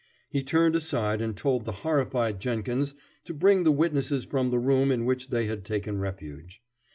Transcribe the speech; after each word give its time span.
He 0.31 0.41
turned 0.41 0.75
aside 0.75 1.21
and 1.21 1.37
told 1.37 1.63
the 1.63 1.71
horrified 1.85 2.39
Jenkins 2.39 2.95
to 3.25 3.35
bring 3.35 3.61
the 3.65 3.71
witnesses 3.71 4.25
from 4.25 4.49
the 4.49 4.57
room 4.57 4.89
in 4.89 5.05
which 5.05 5.29
they 5.29 5.45
had 5.45 5.63
taken 5.63 5.99
refuge. 5.99 6.59